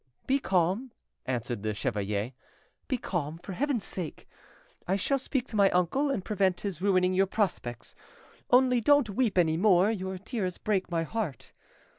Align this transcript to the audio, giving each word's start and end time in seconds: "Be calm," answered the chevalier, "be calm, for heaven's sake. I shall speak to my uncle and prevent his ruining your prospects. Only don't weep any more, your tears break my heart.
"Be 0.25 0.39
calm," 0.39 0.91
answered 1.27 1.61
the 1.61 1.75
chevalier, 1.75 2.33
"be 2.87 2.97
calm, 2.97 3.37
for 3.37 3.51
heaven's 3.53 3.83
sake. 3.85 4.27
I 4.87 4.95
shall 4.95 5.19
speak 5.19 5.47
to 5.49 5.55
my 5.55 5.69
uncle 5.69 6.09
and 6.09 6.25
prevent 6.25 6.61
his 6.61 6.81
ruining 6.81 7.13
your 7.13 7.27
prospects. 7.27 7.93
Only 8.49 8.81
don't 8.81 9.11
weep 9.11 9.37
any 9.37 9.57
more, 9.57 9.91
your 9.91 10.17
tears 10.17 10.57
break 10.57 10.89
my 10.89 11.03
heart. 11.03 11.51